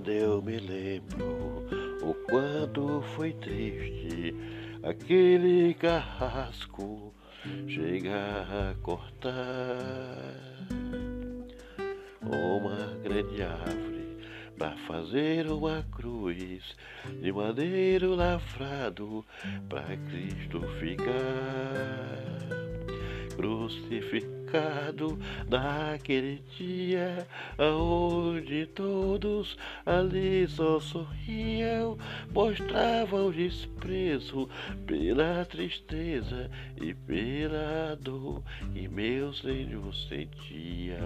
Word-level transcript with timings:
quando 0.00 0.12
eu 0.12 0.40
me 0.40 0.58
lembro 0.58 1.66
o 2.02 2.14
quanto 2.30 3.02
foi 3.14 3.34
triste 3.34 4.34
aquele 4.82 5.74
carrasco 5.74 7.12
chegar 7.68 8.48
a 8.50 8.74
cortar 8.82 10.56
uma 12.22 12.98
grande 13.02 13.42
árvore 13.42 14.16
para 14.56 14.74
fazer 14.86 15.46
uma 15.50 15.84
cruz 15.92 16.62
de 17.20 17.30
madeiro 17.30 18.14
lavrado 18.14 19.24
para 19.68 19.98
Cristo 20.08 20.62
ficar 20.78 22.39
crucificado 23.40 25.18
naquele 25.48 26.42
dia, 26.58 27.26
aonde 27.56 28.66
todos 28.66 29.56
ali 29.86 30.46
só 30.46 30.78
sorriam, 30.78 31.96
mostravam 32.34 33.30
desprezo 33.30 34.46
pela 34.86 35.42
tristeza 35.46 36.50
e 36.78 36.92
pela 36.92 37.96
dor 37.98 38.42
que 38.74 38.86
meu 38.88 39.32
Senhor 39.32 39.94
sentia. 39.94 40.98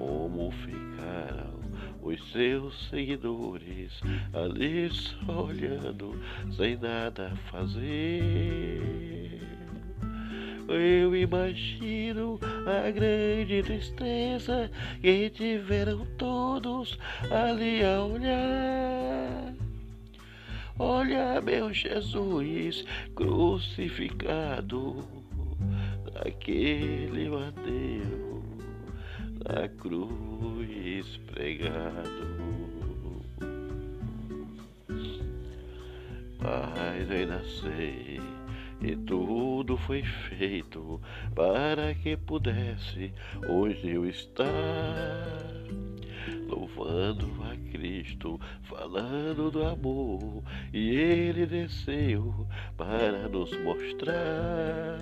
Como 0.00 0.50
ficaram 0.52 1.60
os 2.02 2.32
seus 2.32 2.88
seguidores 2.88 4.00
ali 4.32 4.88
só 4.88 5.44
olhando, 5.44 6.18
sem 6.56 6.78
nada 6.78 7.30
fazer. 7.50 8.80
Eu 10.66 11.14
imagino 11.14 12.40
a 12.66 12.90
grande 12.90 13.62
tristeza 13.62 14.70
que 15.02 15.28
tiveram 15.28 16.06
todos 16.16 16.98
ali 17.30 17.84
a 17.84 18.02
olhar. 18.02 19.54
Olha 20.78 21.42
meu 21.42 21.74
Jesus 21.74 22.86
crucificado 23.14 24.96
naquele 26.14 27.28
madeiro, 27.28 28.39
na 29.52 29.68
cruz 29.68 31.16
pregado. 31.26 32.40
Ainda 37.10 37.44
sei 37.44 38.20
e 38.80 38.96
tudo 38.96 39.76
foi 39.76 40.02
feito 40.02 41.00
para 41.34 41.94
que 41.94 42.16
pudesse 42.16 43.12
hoje 43.46 43.90
eu 43.90 44.06
estar 44.08 44.46
louvando 46.48 47.26
a 47.44 47.56
Cristo, 47.70 48.40
falando 48.62 49.50
do 49.50 49.66
amor, 49.66 50.42
e 50.72 50.90
Ele 50.90 51.44
desceu 51.44 52.46
para 52.76 53.28
nos 53.28 53.52
mostrar 53.62 54.98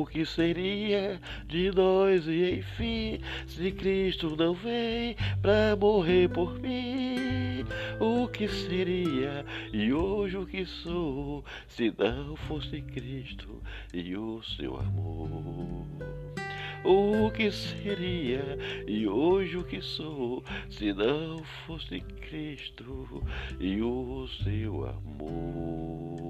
o 0.00 0.06
que 0.06 0.24
seria 0.24 1.20
de 1.46 1.72
nós 1.72 2.26
e 2.26 2.58
enfim, 2.58 3.20
se 3.46 3.72
Cristo 3.72 4.36
não 4.36 4.54
vem 4.54 5.16
para 5.42 5.74
morrer 5.76 6.28
por 6.28 6.58
mim? 6.60 7.64
O 7.98 8.28
que 8.28 8.46
seria 8.46 9.44
e 9.72 9.92
hoje 9.92 10.36
o 10.36 10.46
que 10.46 10.64
sou, 10.64 11.44
se 11.66 11.92
não 11.98 12.36
fosse 12.36 12.80
Cristo 12.80 13.60
e 13.92 14.16
o 14.16 14.40
seu 14.42 14.76
amor? 14.76 15.84
O 16.84 17.30
que 17.32 17.50
seria 17.50 18.56
e 18.86 19.08
hoje 19.08 19.56
o 19.56 19.64
que 19.64 19.82
sou, 19.82 20.44
se 20.70 20.92
não 20.92 21.42
fosse 21.66 22.00
Cristo 22.00 23.22
e 23.58 23.82
o 23.82 24.28
seu 24.44 24.86
amor? 24.86 26.27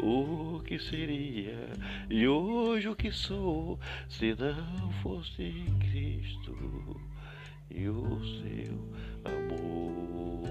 O 0.00 0.60
que 0.64 0.78
seria 0.78 1.68
e 2.10 2.26
hoje 2.26 2.88
o 2.88 2.96
que 2.96 3.10
sou 3.10 3.78
se 4.08 4.34
não 4.34 4.90
fosse 5.02 5.54
Cristo 5.80 7.00
e 7.70 7.88
o 7.88 8.20
seu 8.24 8.74
amor. 9.24 10.45